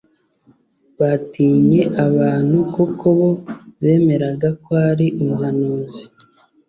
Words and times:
batinye 0.99 1.81
abantu 2.05 2.57
kuko 2.73 3.05
bo 3.17 3.31
bemeraga 3.81 4.49
ko 4.63 4.69
ari 4.89 5.07
umuhanuzi 5.21 6.03